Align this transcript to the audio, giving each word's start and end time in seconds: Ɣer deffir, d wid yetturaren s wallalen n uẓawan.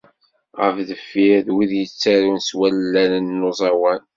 Ɣer 0.59 0.73
deffir, 0.89 1.37
d 1.47 1.49
wid 1.53 1.71
yetturaren 1.79 2.39
s 2.47 2.49
wallalen 2.57 3.25
n 3.39 3.47
uẓawan. 3.49 4.01